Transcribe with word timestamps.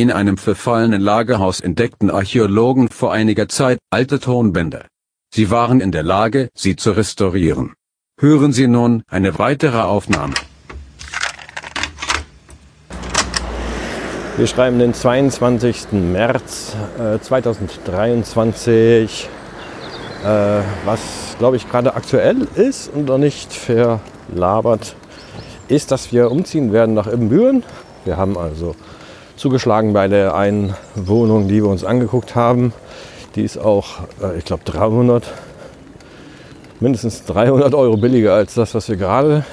In 0.00 0.12
einem 0.12 0.36
verfallenen 0.36 1.00
Lagerhaus 1.00 1.58
entdeckten 1.58 2.08
Archäologen 2.08 2.88
vor 2.88 3.12
einiger 3.12 3.48
Zeit 3.48 3.80
alte 3.90 4.20
Tonbänder. 4.20 4.86
Sie 5.34 5.50
waren 5.50 5.80
in 5.80 5.90
der 5.90 6.04
Lage, 6.04 6.50
sie 6.54 6.76
zu 6.76 6.92
restaurieren. 6.92 7.74
Hören 8.20 8.52
Sie 8.52 8.68
nun 8.68 9.02
eine 9.08 9.40
weitere 9.40 9.80
Aufnahme. 9.80 10.34
Wir 14.36 14.46
schreiben 14.46 14.78
den 14.78 14.94
22. 14.94 15.90
März 15.90 16.76
äh, 16.96 17.18
2023, 17.18 19.28
äh, 20.22 20.60
was 20.84 21.00
glaube 21.40 21.56
ich 21.56 21.68
gerade 21.68 21.96
aktuell 21.96 22.46
ist 22.54 22.88
und 22.94 23.06
noch 23.06 23.18
nicht 23.18 23.52
verlabert, 23.52 24.94
ist, 25.66 25.90
dass 25.90 26.12
wir 26.12 26.30
umziehen 26.30 26.72
werden 26.72 26.94
nach 26.94 27.08
Ibbenbüren. 27.08 27.64
Wir 28.04 28.16
haben 28.16 28.38
also 28.38 28.76
zugeschlagen 29.38 29.92
bei 29.92 30.08
der 30.08 30.34
einen 30.34 30.74
Wohnung, 30.94 31.48
die 31.48 31.62
wir 31.62 31.70
uns 31.70 31.84
angeguckt 31.84 32.34
haben. 32.34 32.72
Die 33.36 33.42
ist 33.42 33.56
auch, 33.56 34.00
äh, 34.20 34.36
ich 34.36 34.44
glaube, 34.44 34.64
300, 34.64 35.24
mindestens 36.80 37.24
300 37.24 37.72
Euro 37.74 37.96
billiger 37.96 38.34
als 38.34 38.54
das, 38.54 38.74
was 38.74 38.88
wir 38.88 38.96
gerade 38.96 39.44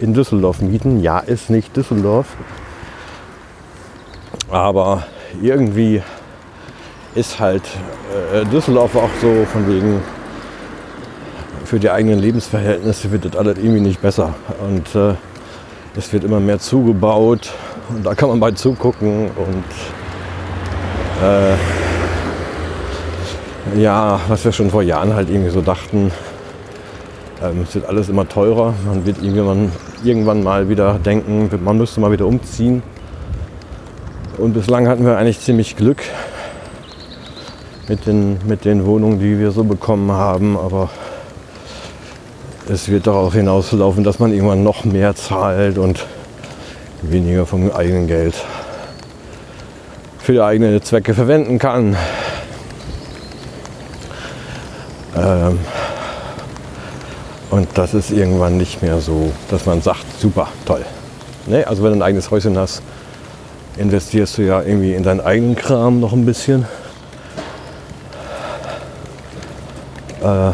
in 0.00 0.12
Düsseldorf 0.12 0.60
mieten. 0.60 1.00
Ja, 1.00 1.20
ist 1.20 1.50
nicht 1.50 1.76
Düsseldorf. 1.76 2.26
Aber 4.50 5.04
irgendwie 5.40 6.02
ist 7.14 7.38
halt 7.38 7.62
äh, 8.34 8.44
Düsseldorf 8.46 8.96
auch 8.96 9.10
so 9.20 9.46
von 9.52 9.68
wegen 9.68 10.02
für 11.64 11.78
die 11.78 11.90
eigenen 11.90 12.18
Lebensverhältnisse 12.18 13.12
wird 13.12 13.26
das 13.26 13.36
alles 13.36 13.58
irgendwie 13.58 13.80
nicht 13.80 14.00
besser. 14.00 14.34
Und 14.66 14.94
äh, 14.94 15.14
es 15.96 16.12
wird 16.12 16.24
immer 16.24 16.40
mehr 16.40 16.58
zugebaut 16.58 17.52
und 17.88 18.04
da 18.04 18.14
kann 18.14 18.28
man 18.28 18.40
bei 18.40 18.50
zugucken 18.52 19.30
und 19.30 19.64
äh, 21.22 21.54
ja, 23.76 24.20
was 24.28 24.44
wir 24.44 24.52
schon 24.52 24.70
vor 24.70 24.82
Jahren 24.82 25.14
halt 25.14 25.28
irgendwie 25.28 25.50
so 25.50 25.60
dachten, 25.60 26.10
ähm, 27.42 27.62
es 27.62 27.74
wird 27.74 27.86
alles 27.86 28.08
immer 28.08 28.28
teurer. 28.28 28.74
Man 28.86 29.06
wird 29.06 29.22
irgendwann, 29.22 29.72
irgendwann 30.02 30.42
mal 30.42 30.68
wieder 30.68 30.94
denken, 30.94 31.50
man 31.62 31.78
müsste 31.78 32.00
mal 32.00 32.10
wieder 32.10 32.26
umziehen. 32.26 32.82
Und 34.38 34.54
bislang 34.54 34.88
hatten 34.88 35.04
wir 35.04 35.16
eigentlich 35.18 35.40
ziemlich 35.40 35.76
Glück 35.76 36.02
mit 37.88 38.06
den, 38.06 38.38
mit 38.46 38.64
den 38.64 38.86
Wohnungen, 38.86 39.18
die 39.18 39.38
wir 39.38 39.50
so 39.50 39.64
bekommen 39.64 40.12
haben. 40.12 40.56
Aber 40.56 40.90
es 42.68 42.88
wird 42.88 43.06
darauf 43.06 43.34
hinauslaufen, 43.34 44.04
dass 44.04 44.18
man 44.18 44.32
irgendwann 44.32 44.62
noch 44.62 44.84
mehr 44.84 45.14
zahlt 45.14 45.78
und 45.78 46.06
weniger 47.02 47.46
vom 47.46 47.70
eigenen 47.70 48.06
Geld 48.06 48.34
für 50.18 50.32
die 50.32 50.40
eigenen 50.40 50.82
Zwecke 50.82 51.14
verwenden 51.14 51.58
kann. 51.58 51.96
Ähm 55.16 55.58
und 57.50 57.66
das 57.74 57.94
ist 57.94 58.10
irgendwann 58.10 58.58
nicht 58.58 58.82
mehr 58.82 59.00
so, 59.00 59.32
dass 59.50 59.64
man 59.64 59.80
sagt, 59.80 60.04
super, 60.20 60.48
toll. 60.66 60.84
Ne? 61.46 61.66
Also 61.66 61.82
wenn 61.82 61.92
du 61.92 61.98
ein 61.98 62.02
eigenes 62.02 62.30
Häuschen 62.30 62.58
hast, 62.58 62.82
investierst 63.78 64.36
du 64.36 64.42
ja 64.42 64.60
irgendwie 64.60 64.92
in 64.92 65.02
deinen 65.02 65.20
eigenen 65.20 65.56
Kram 65.56 65.98
noch 65.98 66.12
ein 66.12 66.26
bisschen. 66.26 66.66
Äh, 70.20 70.50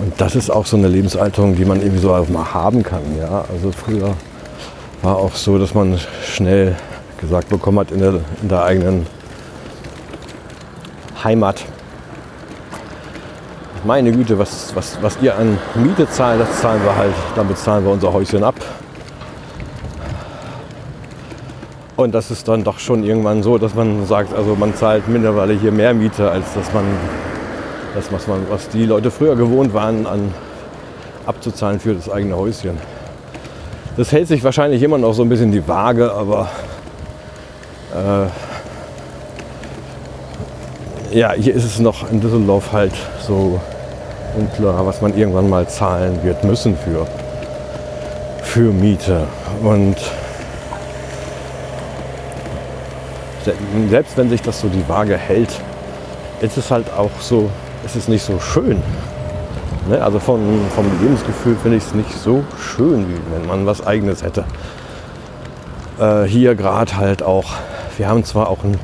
und 0.00 0.12
das 0.18 0.36
ist 0.36 0.50
auch 0.50 0.66
so 0.66 0.76
eine 0.76 0.88
Lebenshaltung, 0.88 1.56
die 1.56 1.64
man 1.64 1.80
irgendwie 1.80 2.00
so 2.00 2.08
mal 2.28 2.52
haben 2.52 2.82
kann. 2.82 3.02
Ja? 3.18 3.44
Also 3.50 3.72
früher 3.72 4.14
war 5.02 5.16
auch 5.16 5.34
so, 5.34 5.58
dass 5.58 5.74
man 5.74 5.98
schnell 6.24 6.76
gesagt 7.20 7.48
bekommen 7.48 7.80
hat 7.80 7.90
in 7.90 7.98
der, 7.98 8.14
in 8.40 8.48
der 8.48 8.64
eigenen 8.64 9.06
Heimat. 11.22 11.64
Meine 13.84 14.12
Güte, 14.12 14.38
was, 14.38 14.74
was, 14.76 14.98
was 15.02 15.18
ihr 15.20 15.36
an 15.36 15.58
Miete 15.74 16.08
zahlt, 16.08 16.40
das 16.40 16.60
zahlen 16.60 16.82
wir 16.84 16.94
halt, 16.94 17.14
damit 17.34 17.58
zahlen 17.58 17.84
wir 17.84 17.92
unser 17.92 18.12
Häuschen 18.12 18.44
ab. 18.44 18.54
Und 21.96 22.14
das 22.14 22.30
ist 22.30 22.46
dann 22.46 22.64
doch 22.64 22.78
schon 22.78 23.02
irgendwann 23.04 23.42
so, 23.42 23.58
dass 23.58 23.74
man 23.74 24.06
sagt, 24.06 24.34
also 24.34 24.54
man 24.54 24.74
zahlt 24.74 25.08
mittlerweile 25.08 25.54
hier 25.54 25.72
mehr 25.72 25.94
Miete, 25.94 26.30
als 26.30 26.54
dass 26.54 26.72
man 26.72 26.84
das, 27.94 28.10
was, 28.12 28.26
man, 28.28 28.46
was 28.48 28.68
die 28.68 28.86
Leute 28.86 29.10
früher 29.10 29.34
gewohnt 29.34 29.74
waren, 29.74 30.06
an 30.06 30.32
abzuzahlen 31.26 31.78
für 31.78 31.94
das 31.94 32.08
eigene 32.08 32.36
Häuschen. 32.36 32.78
Das 33.96 34.10
hält 34.10 34.26
sich 34.26 34.42
wahrscheinlich 34.42 34.82
immer 34.82 34.96
noch 34.96 35.12
so 35.12 35.22
ein 35.22 35.28
bisschen 35.28 35.52
die 35.52 35.68
Waage, 35.68 36.10
aber 36.12 36.48
äh, 37.94 38.26
ja, 41.18 41.32
hier 41.32 41.54
ist 41.54 41.64
es 41.64 41.78
noch 41.78 42.10
in 42.10 42.18
Düsseldorf 42.18 42.72
halt 42.72 42.94
so 43.26 43.60
unklar, 44.34 44.86
was 44.86 45.02
man 45.02 45.14
irgendwann 45.14 45.50
mal 45.50 45.68
zahlen 45.68 46.18
wird 46.22 46.42
müssen 46.42 46.74
für, 46.74 47.06
für 48.42 48.72
Miete. 48.72 49.26
Und 49.62 49.96
selbst 53.90 54.16
wenn 54.16 54.30
sich 54.30 54.40
das 54.40 54.58
so 54.58 54.68
die 54.68 54.88
Waage 54.88 55.18
hält, 55.18 55.50
ist 56.40 56.56
es 56.56 56.70
halt 56.70 56.90
auch 56.96 57.10
so, 57.20 57.50
ist 57.84 57.96
es 57.96 58.08
nicht 58.08 58.22
so 58.22 58.40
schön. 58.40 58.82
Ne? 59.88 60.02
Also 60.02 60.18
von, 60.18 60.40
vom 60.74 60.86
Lebensgefühl 61.00 61.56
finde 61.56 61.78
ich 61.78 61.84
es 61.84 61.94
nicht 61.94 62.12
so 62.12 62.44
schön, 62.58 63.06
wie 63.08 63.20
wenn 63.34 63.46
man 63.46 63.66
was 63.66 63.84
eigenes 63.84 64.22
hätte. 64.22 64.44
Äh, 65.98 66.24
hier 66.24 66.54
gerade 66.54 66.96
halt 66.96 67.22
auch, 67.22 67.54
wir 67.96 68.08
haben 68.08 68.24
zwar 68.24 68.48
auch 68.48 68.64
ein, 68.64 68.78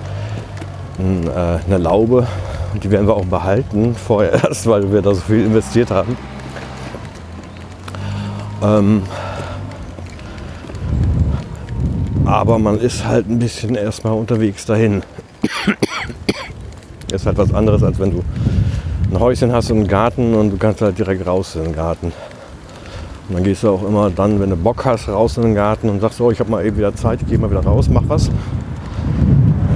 ein, 0.98 1.26
äh, 1.26 1.58
eine 1.66 1.78
Laube, 1.78 2.26
die 2.82 2.91
werden 2.91 3.06
wir 3.06 3.14
auch 3.14 3.25
behalten 3.25 3.94
vorerst, 4.06 4.66
weil 4.66 4.92
wir 4.92 5.03
da 5.03 5.14
so 5.14 5.20
viel 5.20 5.47
investiert 5.47 5.91
haben. 5.91 6.16
Ähm, 8.62 9.03
aber 12.25 12.58
man 12.58 12.78
ist 12.78 13.06
halt 13.06 13.28
ein 13.28 13.38
bisschen 13.38 13.75
erstmal 13.76 14.14
unterwegs 14.14 14.66
dahin. 14.66 15.03
ist 17.12 17.25
halt 17.25 17.38
was 17.38 17.54
anderes, 17.54 17.82
als 17.82 17.98
wenn 17.98 18.10
du 18.10 18.25
Häuschen 19.19 19.53
hast 19.53 19.71
und 19.71 19.79
einen 19.79 19.89
Garten 19.89 20.34
und 20.34 20.51
du 20.51 20.56
kannst 20.56 20.81
halt 20.81 20.99
direkt 20.99 21.27
raus 21.27 21.56
in 21.56 21.65
den 21.65 21.75
Garten. 21.75 22.12
Und 23.29 23.34
dann 23.34 23.45
gehst 23.45 23.62
du 23.62 23.71
auch 23.71 23.87
immer 23.87 24.11
dann, 24.11 24.41
wenn 24.41 24.51
du 24.51 24.56
Bock 24.56 24.84
hast, 24.84 25.09
raus 25.09 25.37
in 25.37 25.43
den 25.43 25.55
Garten 25.55 25.89
und 25.89 26.01
sagst, 26.01 26.21
oh, 26.21 26.31
ich 26.31 26.41
habe 26.41 26.51
mal 26.51 26.65
eben 26.65 26.77
wieder 26.77 26.95
Zeit, 26.95 27.21
ich 27.23 27.29
gehe 27.29 27.39
mal 27.39 27.51
wieder 27.51 27.65
raus, 27.65 27.89
mach 27.91 28.05
was. 28.06 28.31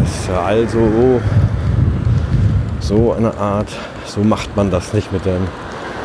Das 0.00 0.10
ist 0.10 0.28
ja 0.28 0.42
also 0.42 1.20
so 2.80 3.12
eine 3.12 3.36
Art, 3.36 3.68
so 4.06 4.20
macht 4.20 4.56
man 4.56 4.70
das 4.70 4.92
nicht 4.94 5.12
mit, 5.12 5.24
dem, 5.26 5.42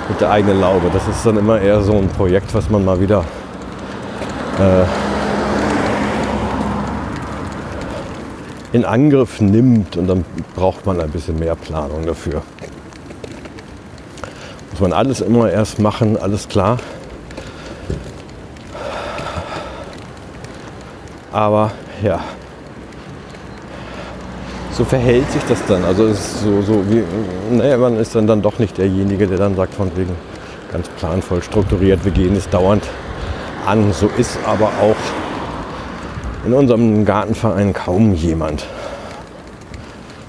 mit 0.10 0.20
der 0.20 0.32
eigenen 0.32 0.60
Laube. 0.60 0.90
Das 0.92 1.08
ist 1.08 1.26
dann 1.26 1.38
immer 1.38 1.60
eher 1.60 1.82
so 1.82 1.94
ein 1.94 2.10
Projekt, 2.10 2.54
was 2.54 2.70
man 2.70 2.84
mal 2.84 3.00
wieder 3.00 3.24
äh, 4.60 4.86
in 8.74 8.84
Angriff 8.84 9.40
nimmt 9.40 9.96
und 9.96 10.08
dann 10.08 10.26
braucht 10.56 10.86
man 10.86 11.00
ein 11.00 11.10
bisschen 11.10 11.40
mehr 11.40 11.56
Planung 11.56 12.06
dafür. 12.06 12.42
Muss 14.78 14.90
man 14.90 14.94
alles 14.94 15.22
immer 15.22 15.50
erst 15.50 15.80
machen, 15.80 16.18
alles 16.18 16.48
klar. 16.48 16.78
Aber 21.32 21.72
ja, 22.04 22.20
so 24.70 24.86
verhält 24.86 25.32
sich 25.32 25.42
das 25.50 25.66
dann. 25.66 25.84
Also 25.84 26.06
es 26.06 26.20
ist 26.20 26.44
so, 26.44 26.62
so 26.62 26.84
wie, 26.92 27.04
naja, 27.50 27.76
man 27.78 27.98
ist 27.98 28.14
dann, 28.14 28.28
dann 28.28 28.44
doch 28.44 28.60
nicht 28.60 28.78
derjenige, 28.78 29.26
der 29.26 29.40
dann 29.40 29.56
sagt 29.56 29.74
von 29.74 29.90
wegen 29.96 30.16
ganz 30.72 30.88
planvoll 30.90 31.42
strukturiert, 31.42 32.06
wir 32.06 32.12
gehen 32.12 32.36
es 32.36 32.48
dauernd 32.48 32.84
an. 33.66 33.92
So 33.94 34.12
ist 34.16 34.38
aber 34.46 34.68
auch 34.68 36.46
in 36.46 36.54
unserem 36.54 37.04
Gartenverein 37.04 37.74
kaum 37.74 38.14
jemand. 38.14 38.68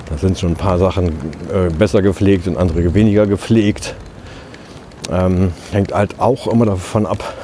Da 0.09 0.17
sind 0.17 0.39
schon 0.39 0.53
ein 0.53 0.57
paar 0.57 0.79
Sachen 0.79 1.09
äh, 1.53 1.69
besser 1.69 2.01
gepflegt 2.01 2.49
und 2.49 2.57
andere 2.57 2.95
weniger 2.95 3.27
gepflegt. 3.27 3.95
Ähm, 5.11 5.53
hängt 5.73 5.93
halt 5.93 6.21
auch 6.21 6.47
immer 6.47 6.67
davon 6.67 7.07
ab, 7.07 7.35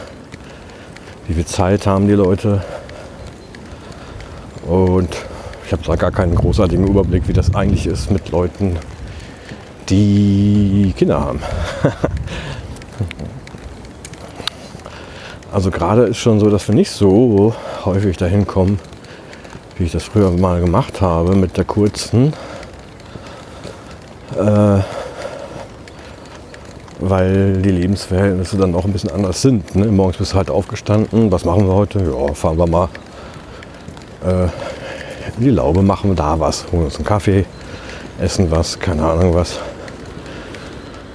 wie 1.27 1.35
viel 1.35 1.47
Zeit 1.47 1.87
haben 1.87 2.07
die 2.07 2.15
Leute. 2.15 2.63
Und 4.67 5.09
ich 5.67 5.73
habe 5.73 5.83
da 5.83 5.97
gar 5.97 6.11
keinen 6.11 6.35
großartigen 6.35 6.87
Überblick, 6.87 7.27
wie 7.29 7.33
das 7.33 7.55
eigentlich 7.55 7.87
ist 7.87 8.11
mit 8.11 8.31
Leuten, 8.31 8.79
die 9.89 10.95
Kinder 10.97 11.21
haben. 11.21 11.41
also 15.53 15.71
gerade 15.71 16.03
ist 16.05 16.19
schon 16.19 16.41
so, 16.41 16.51
dass 16.51 16.69
wir 16.69 16.75
nicht 16.75 16.91
so 16.91 17.55
häufig 17.85 18.17
dahin 18.17 18.47
kommen, 18.47 18.79
wie 19.79 19.85
ich 19.85 19.93
das 19.93 20.05
früher 20.05 20.31
mal 20.31 20.61
gemacht 20.61 21.01
habe 21.01 21.35
mit 21.35 21.57
der 21.57 21.65
kurzen. 21.65 22.35
Äh, 24.37 24.81
weil 27.01 27.55
die 27.63 27.71
Lebensverhältnisse 27.71 28.57
dann 28.57 28.75
auch 28.75 28.85
ein 28.85 28.93
bisschen 28.93 29.11
anders 29.11 29.43
sind. 29.43 29.75
Ne? 29.75 29.87
Morgens 29.87 30.19
bist 30.19 30.33
du 30.33 30.37
halt 30.37 30.51
aufgestanden, 30.51 31.31
was 31.31 31.45
machen 31.45 31.67
wir 31.67 31.75
heute? 31.75 32.01
Ja, 32.01 32.35
fahren 32.35 32.59
wir 32.59 32.67
mal 32.67 32.89
äh, 34.25 34.45
in 35.37 35.45
die 35.45 35.51
Laube, 35.51 35.83
machen 35.83 36.15
da 36.15 36.39
was, 36.39 36.67
holen 36.73 36.85
uns 36.85 36.97
einen 36.97 37.05
Kaffee, 37.05 37.45
essen 38.21 38.51
was, 38.51 38.79
keine 38.79 39.05
Ahnung 39.05 39.35
was. 39.35 39.59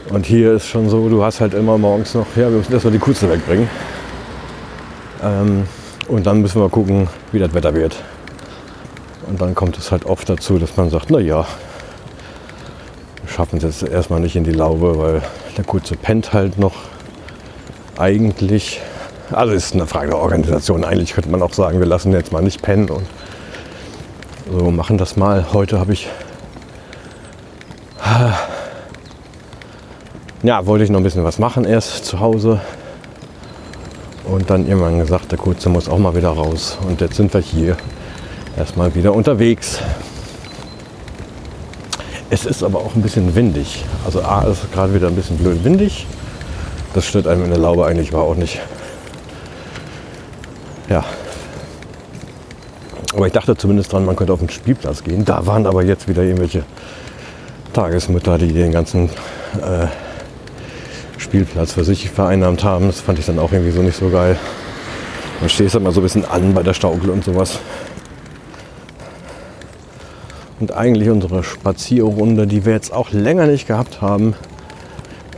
Und 0.10 0.26
hier 0.26 0.54
ist 0.54 0.68
schon 0.68 0.90
so, 0.90 1.08
du 1.08 1.24
hast 1.24 1.40
halt 1.40 1.54
immer 1.54 1.78
morgens 1.78 2.16
noch, 2.16 2.26
ja, 2.36 2.50
wir 2.50 2.58
müssen 2.58 2.74
erstmal 2.74 2.94
die 2.94 3.00
Kutze 3.00 3.30
wegbringen. 3.30 3.70
Ähm, 5.24 5.66
und 6.08 6.26
dann 6.26 6.42
müssen 6.42 6.60
wir 6.62 6.70
gucken, 6.70 7.08
wie 7.31 7.40
das 7.40 7.54
Wetter 7.54 7.76
wird. 7.76 7.96
Und 9.28 9.40
dann 9.40 9.54
kommt 9.54 9.78
es 9.78 9.92
halt 9.92 10.06
oft 10.06 10.28
dazu, 10.28 10.58
dass 10.58 10.76
man 10.76 10.90
sagt, 10.90 11.12
na 11.12 11.20
ja, 11.20 11.46
schaffen 13.30 13.58
es 13.58 13.64
jetzt 13.64 13.84
erstmal 13.84 14.20
nicht 14.20 14.36
in 14.36 14.44
die 14.44 14.52
Laube, 14.52 14.98
weil 14.98 15.22
der 15.58 15.64
Kutze 15.64 15.96
pennt 15.96 16.34
halt 16.34 16.58
noch 16.58 16.76
eigentlich. 17.98 18.81
Also 19.31 19.54
ist 19.54 19.74
eine 19.74 19.86
Frage 19.86 20.10
der 20.10 20.18
Organisation. 20.18 20.84
Eigentlich 20.84 21.14
könnte 21.14 21.30
man 21.30 21.42
auch 21.42 21.54
sagen, 21.54 21.80
wir 21.80 21.86
lassen 21.86 22.12
jetzt 22.12 22.31
mal 22.31 22.42
nicht 22.42 22.62
pennen 22.62 22.90
und 22.90 23.06
so 24.52 24.72
machen 24.72 24.98
das 24.98 25.16
mal. 25.16 25.54
Heute 25.54 25.80
habe 25.80 25.94
ich 25.94 26.08
ja, 30.44 30.66
wollte 30.66 30.84
ich 30.84 30.90
noch 30.90 31.00
ein 31.00 31.04
bisschen 31.04 31.24
was 31.24 31.38
machen 31.38 31.66
erst 31.66 32.06
zu 32.06 32.20
Hause. 32.20 32.62
Und 34.26 34.50
dann 34.50 34.68
irgendwann 34.68 35.00
gesagt, 35.00 35.31
der 35.31 35.40
Kurze 35.40 35.70
muss 35.70 35.90
auch 35.90 35.98
mal 35.98 36.16
wieder 36.16 36.30
raus. 36.30 36.78
Und 36.88 37.02
jetzt 37.02 37.16
sind 37.16 37.34
wir 37.34 37.42
hier 37.42 37.78
erstmal 38.58 38.94
wieder 38.96 39.14
unterwegs. 39.14 39.81
Es 42.31 42.46
ist 42.46 42.64
aber 42.64 42.80
auch 42.80 42.96
ein 42.96 43.02
bisschen 43.02 43.34
windig. 43.34 43.84
Also 44.06 44.22
A 44.22 44.44
ist 44.44 44.72
gerade 44.72 44.94
wieder 44.94 45.08
ein 45.08 45.16
bisschen 45.16 45.38
blöd 45.38 45.64
windig. 45.64 46.06
Das 46.94 47.06
stört 47.06 47.28
einem 47.28 47.44
in 47.44 47.50
der 47.50 47.60
Laube 47.60 47.86
eigentlich 47.86 48.10
überhaupt 48.10 48.38
nicht. 48.38 48.60
Ja. 50.90 51.04
Aber 53.16 53.26
ich 53.26 53.34
dachte 53.34 53.58
zumindest 53.58 53.92
dran, 53.92 54.06
man 54.06 54.16
könnte 54.16 54.34
auf 54.34 54.40
den 54.40 54.50
Spielplatz 54.50 55.04
gehen. 55.04 55.26
Da 55.26 55.46
waren 55.48 55.66
aber 55.66 55.84
jetzt 55.84 56.08
wieder 56.08 56.22
irgendwelche 56.22 56.64
Tagesmütter, 57.74 58.38
die 58.38 58.54
den 58.54 58.72
ganzen 58.72 59.10
äh, 59.62 59.88
Spielplatz 61.18 61.74
für 61.74 61.84
sich 61.84 62.12
vereinnahmt 62.12 62.64
haben. 62.64 62.88
Das 62.88 63.02
fand 63.02 63.18
ich 63.18 63.26
dann 63.26 63.40
auch 63.40 63.52
irgendwie 63.52 63.72
so 63.72 63.81
nicht 63.81 63.98
so 63.98 64.10
geil. 64.10 64.38
Man 65.40 65.50
stehst 65.50 65.74
halt 65.74 65.84
mal 65.84 65.94
so 65.94 66.02
ein 66.02 66.04
bisschen 66.04 66.26
an 66.26 66.54
bei 66.54 66.62
der 66.62 66.74
Staukel 66.74 67.10
und 67.10 67.24
sowas. 67.24 67.60
Und 70.59 70.73
eigentlich 70.73 71.09
unsere 71.09 71.44
Spazierrunde, 71.44 72.45
die 72.45 72.65
wir 72.65 72.73
jetzt 72.73 72.91
auch 72.91 73.11
länger 73.11 73.47
nicht 73.47 73.67
gehabt 73.67 74.01
haben, 74.01 74.35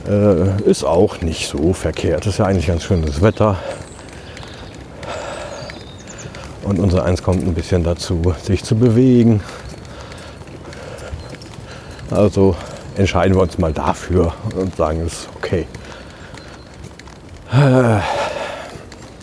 äh, 0.07 0.61
ist 0.63 0.83
auch 0.83 1.21
nicht 1.21 1.47
so 1.47 1.73
verkehrt. 1.73 2.25
Ist 2.25 2.39
ja 2.39 2.45
eigentlich 2.45 2.67
ganz 2.67 2.83
schönes 2.83 3.21
Wetter. 3.21 3.57
Und 6.63 6.79
unser 6.79 7.05
Eins 7.05 7.21
kommt 7.21 7.45
ein 7.45 7.53
bisschen 7.53 7.83
dazu, 7.83 8.33
sich 8.41 8.63
zu 8.63 8.75
bewegen. 8.75 9.41
Also 12.09 12.55
entscheiden 12.97 13.35
wir 13.35 13.41
uns 13.43 13.59
mal 13.59 13.73
dafür 13.73 14.33
und 14.55 14.75
sagen, 14.75 15.01
es 15.05 15.27
okay. 15.37 15.67
Äh, 17.53 17.99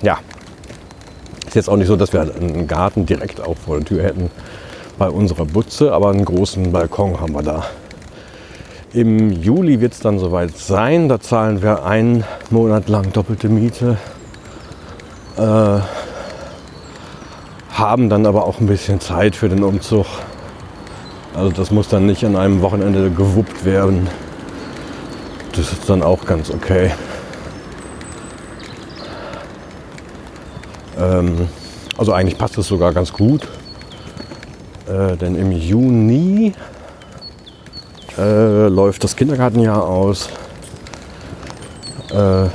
ja, 0.02 0.18
ist 1.46 1.56
jetzt 1.56 1.68
auch 1.68 1.76
nicht 1.76 1.88
so, 1.88 1.96
dass 1.96 2.12
wir 2.12 2.20
einen 2.20 2.68
Garten 2.68 3.04
direkt 3.04 3.40
auch 3.40 3.56
vor 3.56 3.78
der 3.78 3.84
Tür 3.84 4.04
hätten 4.04 4.30
bei 4.98 5.08
unserer 5.08 5.44
Butze, 5.44 5.92
aber 5.92 6.10
einen 6.10 6.24
großen 6.24 6.72
Balkon 6.72 7.20
haben 7.20 7.32
wir 7.32 7.42
da. 7.42 7.64
Im 8.92 9.30
Juli 9.30 9.80
wird 9.80 9.92
es 9.92 10.00
dann 10.00 10.18
soweit 10.18 10.56
sein. 10.56 11.08
Da 11.08 11.20
zahlen 11.20 11.62
wir 11.62 11.84
einen 11.84 12.24
Monat 12.50 12.88
lang 12.88 13.12
doppelte 13.12 13.48
Miete. 13.48 13.96
Äh, 15.36 15.80
haben 17.70 18.08
dann 18.08 18.26
aber 18.26 18.44
auch 18.46 18.60
ein 18.60 18.66
bisschen 18.66 18.98
Zeit 19.00 19.36
für 19.36 19.48
den 19.48 19.62
Umzug. 19.62 20.06
Also 21.34 21.52
das 21.52 21.70
muss 21.70 21.88
dann 21.88 22.06
nicht 22.06 22.24
an 22.24 22.34
einem 22.34 22.62
Wochenende 22.62 23.10
gewuppt 23.10 23.64
werden. 23.64 24.08
Das 25.52 25.72
ist 25.72 25.88
dann 25.88 26.02
auch 26.02 26.24
ganz 26.24 26.50
okay. 26.50 26.90
Ähm, 30.98 31.48
also 31.96 32.12
eigentlich 32.12 32.38
passt 32.38 32.58
es 32.58 32.66
sogar 32.66 32.92
ganz 32.92 33.12
gut. 33.12 33.46
Äh, 34.88 35.17
denn 35.17 35.35
im 35.35 35.52
Juni 35.52 36.55
äh, 38.17 38.69
läuft 38.69 39.05
das 39.05 39.14
Kindergartenjahr 39.17 39.87
aus. 39.87 40.31
Äh, 42.11 42.46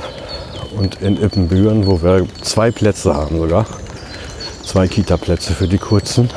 und 0.76 1.00
in 1.00 1.22
Ippenbüren, 1.22 1.86
wo 1.86 2.02
wir 2.02 2.26
zwei 2.42 2.72
Plätze 2.72 3.14
haben 3.14 3.38
sogar, 3.38 3.66
zwei 4.64 4.88
Kita-Plätze 4.88 5.52
für 5.52 5.68
die 5.68 5.78
Kurzen, 5.78 6.28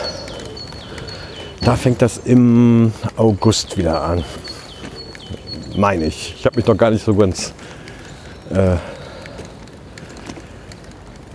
da 1.62 1.76
fängt 1.76 2.04
das 2.04 2.20
im 2.24 2.94
August 3.16 3.78
wieder 3.78 4.04
an. 4.04 4.24
Meine 5.76 6.06
ich. 6.06 6.36
Ich 6.38 6.46
habe 6.46 6.58
mich 6.58 6.68
noch 6.68 6.78
gar 6.78 6.92
nicht 6.92 7.04
so 7.04 7.16
ganz. 7.16 7.54
Äh, 8.52 8.76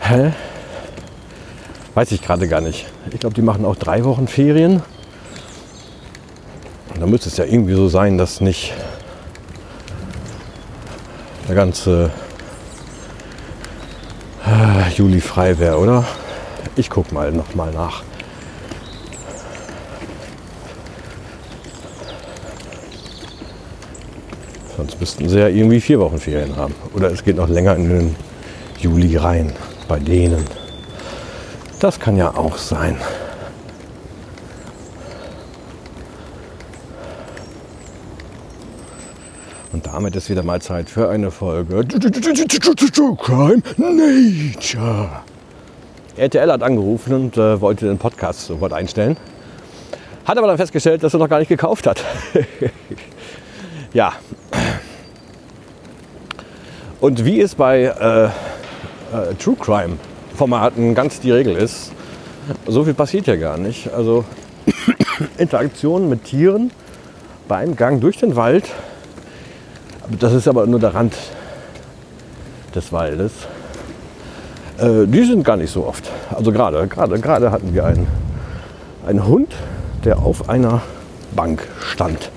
hä? 0.00 0.32
Weiß 1.94 2.10
ich 2.12 2.22
gerade 2.22 2.48
gar 2.48 2.62
nicht. 2.62 2.86
Ich 3.10 3.20
glaube, 3.20 3.34
die 3.34 3.42
machen 3.42 3.66
auch 3.66 3.76
drei 3.76 4.04
Wochen 4.04 4.26
Ferien. 4.26 4.82
Und 6.94 7.00
da 7.00 7.06
müsste 7.06 7.28
es 7.28 7.36
ja 7.36 7.44
irgendwie 7.44 7.74
so 7.74 7.88
sein, 7.88 8.16
dass 8.16 8.40
nicht 8.40 8.72
der 11.48 11.54
ganze 11.54 12.10
äh, 14.46 14.90
Juli 14.94 15.20
frei 15.20 15.58
wäre, 15.58 15.78
oder? 15.78 16.04
Ich 16.76 16.88
gucke 16.88 17.12
mal 17.12 17.30
noch 17.30 17.54
mal 17.54 17.70
nach. 17.72 18.02
Sonst 24.78 24.98
müssten 24.98 25.28
sie 25.28 25.38
ja 25.38 25.48
irgendwie 25.48 25.80
vier 25.80 26.00
Wochen 26.00 26.18
Ferien 26.18 26.56
haben. 26.56 26.74
Oder 26.94 27.10
es 27.10 27.22
geht 27.22 27.36
noch 27.36 27.48
länger 27.48 27.76
in 27.76 27.88
den 27.90 28.16
Juli 28.78 29.18
rein 29.18 29.52
bei 29.88 29.98
denen. 29.98 30.61
Das 31.82 31.98
kann 31.98 32.16
ja 32.16 32.36
auch 32.36 32.58
sein. 32.58 32.96
Und 39.72 39.84
damit 39.88 40.14
ist 40.14 40.30
wieder 40.30 40.44
mal 40.44 40.62
Zeit 40.62 40.88
für 40.88 41.08
eine 41.08 41.32
Folge 41.32 41.84
Crime 43.16 43.62
Nature. 43.78 45.08
RTL 46.14 46.52
hat 46.52 46.62
angerufen 46.62 47.14
und 47.14 47.36
äh, 47.36 47.60
wollte 47.60 47.86
den 47.86 47.98
Podcast 47.98 48.46
sofort 48.46 48.72
einstellen. 48.72 49.16
Hat 50.24 50.38
aber 50.38 50.46
dann 50.46 50.58
festgestellt, 50.58 51.02
dass 51.02 51.14
er 51.14 51.18
noch 51.18 51.28
gar 51.28 51.40
nicht 51.40 51.48
gekauft 51.48 51.88
hat. 51.88 52.04
ja, 53.92 54.12
und 57.00 57.24
wie 57.24 57.40
es 57.40 57.56
bei 57.56 57.82
äh, 57.82 58.26
äh, 58.26 59.34
True 59.34 59.56
Crime 59.58 59.96
Formaten 60.42 60.96
ganz 60.96 61.20
die 61.20 61.30
Regel 61.30 61.54
ist, 61.54 61.92
so 62.66 62.82
viel 62.82 62.94
passiert 62.94 63.28
ja 63.28 63.36
gar 63.36 63.58
nicht. 63.58 63.92
Also 63.92 64.24
Interaktionen 65.38 66.08
mit 66.08 66.24
Tieren 66.24 66.72
beim 67.46 67.76
Gang 67.76 68.00
durch 68.00 68.16
den 68.16 68.34
Wald, 68.34 68.64
das 70.18 70.32
ist 70.32 70.48
aber 70.48 70.66
nur 70.66 70.80
der 70.80 70.96
Rand 70.96 71.14
des 72.74 72.92
Waldes, 72.92 73.30
äh, 74.78 75.06
die 75.06 75.22
sind 75.22 75.44
gar 75.44 75.56
nicht 75.56 75.70
so 75.70 75.86
oft. 75.86 76.10
Also 76.30 76.50
gerade, 76.50 76.88
gerade, 76.88 77.20
gerade 77.20 77.52
hatten 77.52 77.72
wir 77.72 77.84
einen, 77.84 78.08
einen 79.06 79.24
Hund, 79.24 79.54
der 80.04 80.18
auf 80.18 80.48
einer 80.48 80.82
Bank 81.36 81.68
stand. 81.88 82.32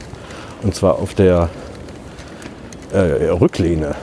Und 0.61 0.75
zwar 0.75 0.99
auf 0.99 1.15
der 1.15 1.49
äh, 2.93 3.29
Rücklehne 3.29 3.95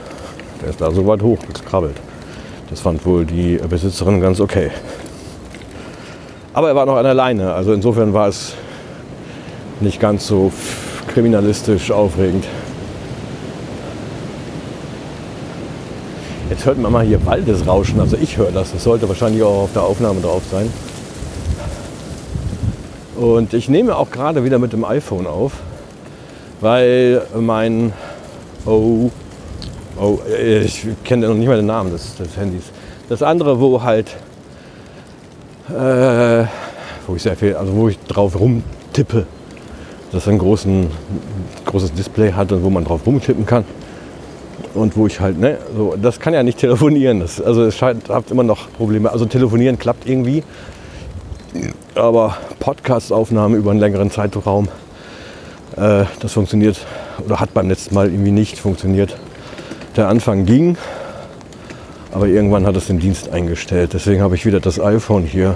der 0.61 0.69
ist 0.71 0.81
da 0.81 0.91
so 0.91 1.07
weit 1.07 1.21
hoch 1.21 1.39
gekrabbelt. 1.53 1.95
Das 2.73 2.81
fand 2.81 3.05
wohl 3.05 3.23
die 3.23 3.57
Besitzerin 3.69 4.19
ganz 4.19 4.39
okay. 4.39 4.71
Aber 6.55 6.69
er 6.69 6.75
war 6.75 6.87
noch 6.87 6.95
an 6.95 7.03
der 7.03 7.13
Leine, 7.13 7.53
also 7.53 7.71
insofern 7.71 8.13
war 8.13 8.27
es 8.27 8.55
nicht 9.79 9.99
ganz 9.99 10.25
so 10.25 10.51
kriminalistisch 11.13 11.91
aufregend. 11.91 12.45
Jetzt 16.49 16.65
hört 16.65 16.79
man 16.79 16.91
mal 16.91 17.05
hier 17.05 17.23
Waldesrauschen, 17.23 17.99
also 17.99 18.17
ich 18.19 18.37
höre 18.37 18.51
das. 18.51 18.71
Das 18.71 18.83
sollte 18.83 19.07
wahrscheinlich 19.07 19.43
auch 19.43 19.65
auf 19.65 19.73
der 19.73 19.83
Aufnahme 19.83 20.21
drauf 20.21 20.41
sein. 20.49 20.67
Und 23.15 23.53
ich 23.53 23.69
nehme 23.69 23.95
auch 23.95 24.09
gerade 24.09 24.43
wieder 24.43 24.57
mit 24.57 24.73
dem 24.73 24.83
iPhone 24.83 25.27
auf, 25.27 25.51
weil 26.59 27.21
mein 27.39 27.93
oh 28.65 29.11
Oh, 30.03 30.19
äh, 30.29 30.63
ich 30.63 30.85
kenne 31.05 31.29
noch 31.29 31.33
nicht 31.33 31.47
mal 31.47 31.55
den 31.55 31.67
Namen 31.67 31.89
des, 31.89 32.15
des 32.15 32.35
Handys. 32.35 32.63
Das 33.07 33.23
andere, 33.23 33.61
wo 33.61 33.81
halt, 33.81 34.09
äh, 35.69 36.43
wo 37.07 37.15
ich 37.15 37.23
sehr 37.23 37.37
viel, 37.37 37.55
also 37.55 37.73
wo 37.73 37.87
ich 37.87 37.97
drauf 37.99 38.37
rumtippe, 38.37 39.25
das 40.11 40.27
ein 40.27 40.39
großen, 40.39 40.87
großes 41.63 41.93
Display 41.93 42.33
hat 42.33 42.51
und 42.51 42.63
wo 42.63 42.69
man 42.69 42.83
drauf 42.83 43.05
rumtippen 43.05 43.45
kann. 43.45 43.63
Und 44.73 44.97
wo 44.97 45.07
ich 45.07 45.21
halt, 45.21 45.39
ne, 45.39 45.57
so, 45.73 45.95
das 45.95 46.19
kann 46.19 46.33
ja 46.33 46.43
nicht 46.43 46.57
telefonieren. 46.57 47.21
Das, 47.21 47.39
also 47.39 47.63
es 47.63 47.77
scheint, 47.77 48.09
habt 48.09 48.29
immer 48.29 48.43
noch 48.43 48.73
Probleme. 48.73 49.09
Also 49.09 49.23
telefonieren 49.25 49.79
klappt 49.79 50.05
irgendwie. 50.05 50.43
Aber 51.95 52.35
Podcast-Aufnahme 52.59 53.55
über 53.55 53.71
einen 53.71 53.79
längeren 53.79 54.11
Zeitraum, 54.11 54.67
äh, 55.77 56.03
das 56.19 56.33
funktioniert 56.33 56.85
oder 57.25 57.39
hat 57.39 57.53
beim 57.53 57.69
letzten 57.69 57.95
Mal 57.95 58.09
irgendwie 58.09 58.31
nicht 58.31 58.59
funktioniert. 58.59 59.15
Der 59.95 60.07
Anfang 60.07 60.45
ging, 60.45 60.75
aber 62.11 62.25
irgendwann 62.25 62.65
hat 62.65 62.75
es 62.75 62.87
den 62.87 62.97
Dienst 62.97 63.29
eingestellt. 63.29 63.93
Deswegen 63.93 64.23
habe 64.23 64.33
ich 64.33 64.43
wieder 64.43 64.59
das 64.59 64.79
iPhone 64.79 65.23
hier 65.23 65.55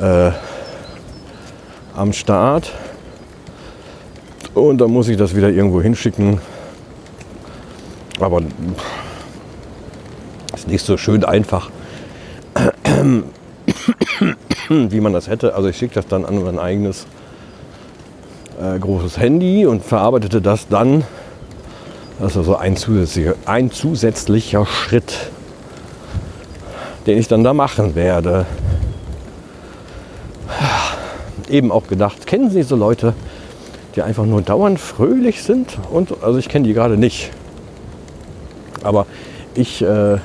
äh, 0.00 0.30
am 1.94 2.14
Start. 2.14 2.72
Und 4.54 4.80
dann 4.80 4.90
muss 4.90 5.08
ich 5.08 5.18
das 5.18 5.36
wieder 5.36 5.50
irgendwo 5.50 5.82
hinschicken. 5.82 6.40
Aber 8.20 8.40
ist 10.54 10.68
nicht 10.68 10.86
so 10.86 10.96
schön 10.96 11.24
einfach, 11.24 11.70
wie 14.68 15.00
man 15.00 15.12
das 15.12 15.28
hätte. 15.28 15.54
Also 15.54 15.68
ich 15.68 15.76
schicke 15.76 15.96
das 15.96 16.06
dann 16.06 16.24
an 16.24 16.42
mein 16.42 16.58
eigenes 16.58 17.06
äh, 18.58 18.78
großes 18.78 19.18
Handy 19.18 19.66
und 19.66 19.84
verarbeitete 19.84 20.40
das 20.40 20.68
dann. 20.68 21.04
Das 22.18 22.32
ist 22.32 22.36
also 22.38 22.56
ein 22.56 22.76
zusätzlicher, 22.76 23.34
ein 23.44 23.70
zusätzlicher 23.70 24.66
Schritt, 24.66 25.30
den 27.06 27.18
ich 27.18 27.28
dann 27.28 27.42
da 27.42 27.52
machen 27.52 27.94
werde. 27.94 28.46
Eben 31.48 31.72
auch 31.72 31.86
gedacht, 31.86 32.26
kennen 32.26 32.50
Sie 32.50 32.62
so 32.62 32.76
Leute, 32.76 33.14
die 33.96 34.02
einfach 34.02 34.24
nur 34.26 34.42
dauernd 34.42 34.80
fröhlich 34.80 35.42
sind? 35.42 35.78
Und 35.90 36.22
also 36.22 36.38
ich 36.38 36.48
kenne 36.48 36.66
die 36.66 36.72
gerade 36.72 36.96
nicht. 36.96 37.30
Aber 38.82 39.06
ich, 39.54 39.82
äh, 39.82 40.18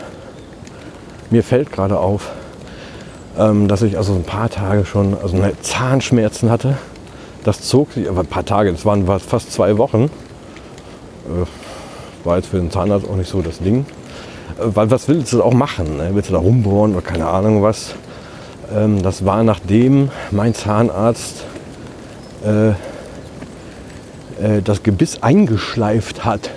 mir 1.29 1.43
fällt 1.43 1.71
gerade 1.71 1.97
auf, 1.97 2.31
ähm, 3.37 3.67
dass 3.67 3.81
ich 3.81 3.97
also 3.97 4.13
ein 4.13 4.23
paar 4.23 4.49
Tage 4.49 4.85
schon 4.85 5.17
also 5.21 5.37
eine 5.37 5.59
Zahnschmerzen 5.61 6.51
hatte. 6.51 6.77
Das 7.43 7.61
zog 7.61 7.93
sich, 7.93 8.07
aber 8.09 8.21
ein 8.21 8.27
paar 8.27 8.45
Tage, 8.45 8.71
das 8.71 8.85
waren 8.85 9.07
fast 9.19 9.51
zwei 9.51 9.77
Wochen. 9.77 10.03
Äh, 11.25 11.68
war 12.23 12.37
jetzt 12.37 12.47
für 12.47 12.57
den 12.57 12.71
Zahnarzt 12.71 13.07
auch 13.07 13.15
nicht 13.15 13.29
so 13.29 13.41
das 13.41 13.59
Ding. 13.59 13.85
Äh, 14.59 14.63
weil 14.75 14.91
was 14.91 15.07
willst 15.07 15.33
du 15.33 15.43
auch 15.43 15.53
machen? 15.53 15.97
Ne? 15.97 16.09
Willst 16.13 16.29
du 16.29 16.33
da 16.33 16.39
rumbohren 16.39 16.93
oder 16.93 17.01
keine 17.01 17.27
Ahnung 17.27 17.61
was? 17.61 17.95
Ähm, 18.75 19.01
das 19.01 19.25
war 19.25 19.43
nachdem 19.43 20.09
mein 20.31 20.53
Zahnarzt 20.53 21.43
äh, 22.45 22.69
äh, 24.39 24.61
das 24.63 24.83
Gebiss 24.83 25.21
eingeschleift 25.21 26.25
hat. 26.25 26.51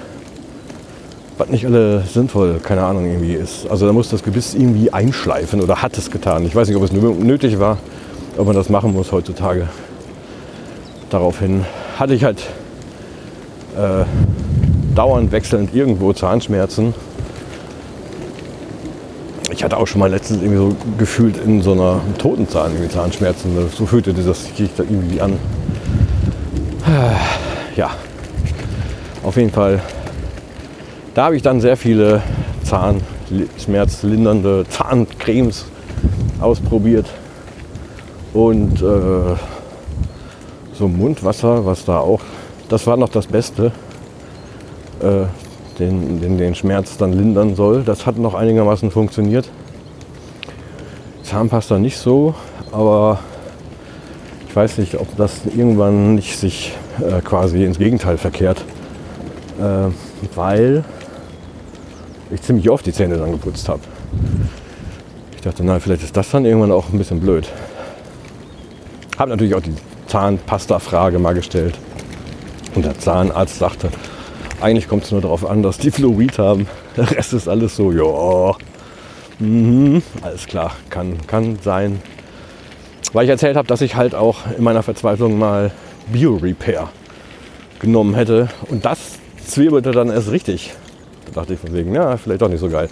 Was 1.38 1.48
nicht 1.48 1.64
alle 1.66 2.02
sinnvoll, 2.02 2.60
keine 2.62 2.84
Ahnung, 2.84 3.06
irgendwie 3.06 3.32
ist. 3.32 3.68
Also 3.68 3.86
da 3.86 3.92
muss 3.92 4.10
das 4.10 4.22
Gebiss 4.22 4.54
irgendwie 4.54 4.92
einschleifen 4.92 5.60
oder 5.60 5.82
hat 5.82 5.96
es 5.96 6.10
getan. 6.10 6.44
Ich 6.44 6.54
weiß 6.54 6.68
nicht, 6.68 6.76
ob 6.76 6.84
es 6.84 6.92
nötig 6.92 7.58
war, 7.58 7.78
ob 8.36 8.46
man 8.46 8.54
das 8.54 8.68
machen 8.68 8.92
muss 8.92 9.12
heutzutage. 9.12 9.68
Daraufhin 11.10 11.64
hatte 11.98 12.14
ich 12.14 12.24
halt 12.24 12.42
äh, 13.76 14.04
dauernd 14.94 15.32
wechselnd 15.32 15.74
irgendwo 15.74 16.12
Zahnschmerzen. 16.12 16.94
Ich 19.50 19.62
hatte 19.62 19.76
auch 19.76 19.86
schon 19.86 20.00
mal 20.00 20.10
letztens 20.10 20.42
irgendwie 20.42 20.58
so 20.58 20.76
gefühlt 20.98 21.36
in 21.36 21.62
so 21.62 21.72
einer 21.72 22.00
Totenzahn 22.18 22.72
irgendwie 22.72 22.90
Zahnschmerzen. 22.90 23.50
So 23.76 23.86
fühlte 23.86 24.14
das 24.14 24.56
sich 24.56 24.70
da 24.76 24.82
irgendwie 24.82 25.20
an. 25.20 25.38
Ja, 27.76 27.90
auf 29.22 29.36
jeden 29.36 29.50
Fall 29.50 29.80
da 31.14 31.24
habe 31.24 31.36
ich 31.36 31.42
dann 31.42 31.60
sehr 31.60 31.76
viele 31.76 32.22
Zahnschmerzlindernde 32.64 34.64
Zahncremes 34.70 35.66
ausprobiert. 36.40 37.04
Und 38.32 38.80
äh, 38.80 39.36
so 40.72 40.88
Mundwasser, 40.88 41.66
was 41.66 41.84
da 41.84 41.98
auch, 41.98 42.22
das 42.70 42.86
war 42.86 42.96
noch 42.96 43.10
das 43.10 43.26
Beste, 43.26 43.72
äh, 45.02 45.26
den, 45.78 46.20
den, 46.20 46.38
den 46.38 46.54
Schmerz 46.54 46.96
dann 46.96 47.12
lindern 47.12 47.54
soll. 47.54 47.82
Das 47.82 48.06
hat 48.06 48.18
noch 48.18 48.34
einigermaßen 48.34 48.90
funktioniert. 48.90 49.48
Zahnpasta 51.22 51.78
nicht 51.78 51.96
so, 51.96 52.34
aber 52.72 53.18
ich 54.48 54.54
weiß 54.54 54.78
nicht, 54.78 54.98
ob 54.98 55.16
das 55.16 55.46
irgendwann 55.46 56.14
nicht 56.14 56.38
sich 56.38 56.74
äh, 57.00 57.20
quasi 57.22 57.64
ins 57.64 57.78
Gegenteil 57.78 58.18
verkehrt. 58.18 58.64
Äh, 59.58 59.90
weil 60.34 60.84
ich 62.30 62.42
ziemlich 62.42 62.68
oft 62.70 62.86
die 62.86 62.92
Zähne 62.92 63.16
dann 63.16 63.32
geputzt 63.32 63.68
habe. 63.68 63.80
Ich 65.34 65.42
dachte, 65.42 65.64
na, 65.64 65.80
vielleicht 65.80 66.02
ist 66.02 66.16
das 66.16 66.30
dann 66.30 66.44
irgendwann 66.44 66.72
auch 66.72 66.92
ein 66.92 66.98
bisschen 66.98 67.20
blöd. 67.20 67.48
Habe 69.18 69.30
natürlich 69.30 69.54
auch 69.54 69.60
die 69.60 69.74
Zahnpasta-Frage 70.06 71.18
mal 71.18 71.34
gestellt. 71.34 71.78
Und 72.74 72.84
der 72.84 72.98
Zahnarzt 72.98 73.58
sagte, 73.58 73.88
eigentlich 74.62 74.88
kommt 74.88 75.04
es 75.04 75.10
nur 75.10 75.20
darauf 75.20 75.48
an, 75.48 75.62
dass 75.62 75.78
die 75.78 75.90
Fluorid 75.90 76.38
haben. 76.38 76.66
Der 76.96 77.10
Rest 77.10 77.32
ist 77.32 77.48
alles 77.48 77.76
so, 77.76 77.92
ja, 77.92 78.56
mhm, 79.38 80.02
alles 80.22 80.46
klar, 80.46 80.72
kann, 80.90 81.18
kann 81.26 81.58
sein. 81.62 82.00
Weil 83.12 83.24
ich 83.24 83.30
erzählt 83.30 83.56
habe, 83.56 83.68
dass 83.68 83.80
ich 83.80 83.96
halt 83.96 84.14
auch 84.14 84.38
in 84.56 84.64
meiner 84.64 84.82
Verzweiflung 84.82 85.38
mal 85.38 85.72
Bio-Repair 86.12 86.88
genommen 87.80 88.14
hätte. 88.14 88.48
Und 88.68 88.84
das 88.84 88.98
zwirbelte 89.44 89.90
dann 89.90 90.08
erst 90.08 90.30
richtig. 90.30 90.72
Da 91.26 91.40
dachte 91.40 91.54
ich 91.54 91.60
von 91.60 91.74
wegen, 91.74 91.94
ja, 91.94 92.16
vielleicht 92.16 92.40
doch 92.40 92.48
nicht 92.48 92.60
so 92.60 92.70
geil. 92.70 92.88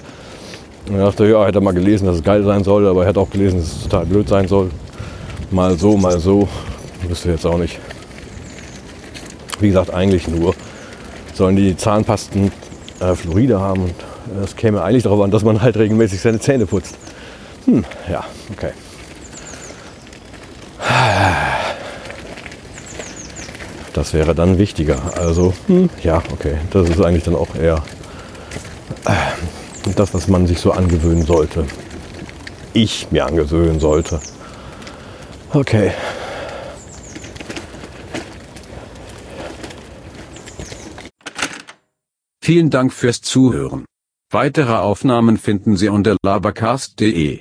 Und 0.86 0.96
dann 0.96 1.06
dachte 1.06 1.24
ich, 1.24 1.30
ja, 1.30 1.46
hätte 1.46 1.60
mal 1.60 1.72
gelesen, 1.72 2.06
dass 2.06 2.16
es 2.16 2.22
geil 2.22 2.42
sein 2.42 2.64
soll, 2.64 2.86
aber 2.86 3.02
er 3.02 3.08
hätte 3.08 3.20
auch 3.20 3.30
gelesen, 3.30 3.60
dass 3.60 3.72
es 3.72 3.82
total 3.84 4.06
blöd 4.06 4.28
sein 4.28 4.48
soll. 4.48 4.70
Mal 5.50 5.78
so, 5.78 5.96
mal 5.96 6.18
so. 6.18 6.48
Wüsste 7.08 7.30
jetzt 7.30 7.46
auch 7.46 7.58
nicht. 7.58 7.78
Wie 9.60 9.68
gesagt, 9.68 9.92
eigentlich 9.92 10.28
nur 10.28 10.54
sollen 11.40 11.56
die 11.56 11.74
Zahnpasten 11.74 12.52
äh, 13.00 13.14
Fluoride 13.14 13.58
haben 13.60 13.84
und 13.84 13.94
es 14.44 14.56
käme 14.56 14.82
eigentlich 14.82 15.04
darauf 15.04 15.22
an, 15.22 15.30
dass 15.30 15.42
man 15.42 15.62
halt 15.62 15.78
regelmäßig 15.78 16.20
seine 16.20 16.38
Zähne 16.38 16.66
putzt. 16.66 16.98
Hm, 17.64 17.82
ja, 18.10 18.24
okay. 18.52 18.72
Das 23.94 24.12
wäre 24.12 24.34
dann 24.34 24.58
wichtiger. 24.58 24.98
Also, 25.16 25.54
hm, 25.66 25.88
ja, 26.02 26.22
okay. 26.30 26.56
Das 26.72 26.90
ist 26.90 27.00
eigentlich 27.00 27.24
dann 27.24 27.34
auch 27.34 27.54
eher 27.54 27.82
äh, 29.06 29.92
das, 29.96 30.12
was 30.12 30.28
man 30.28 30.46
sich 30.46 30.60
so 30.60 30.72
angewöhnen 30.72 31.24
sollte. 31.24 31.64
Ich 32.74 33.06
mir 33.10 33.24
angewöhnen 33.24 33.80
sollte. 33.80 34.20
Okay. 35.54 35.92
Vielen 42.52 42.70
Dank 42.70 42.92
fürs 42.92 43.20
Zuhören. 43.20 43.84
Weitere 44.28 44.72
Aufnahmen 44.72 45.36
finden 45.38 45.76
Sie 45.76 45.88
unter 45.88 46.16
labercast.de. 46.24 47.38